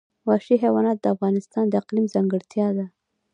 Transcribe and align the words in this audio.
وحشي 0.29 0.55
حیوانات 0.63 0.97
د 1.01 1.05
افغانستان 1.15 1.65
د 1.69 1.73
اقلیم 1.81 2.05
ځانګړتیا 2.13 2.67
ده. 2.77 2.85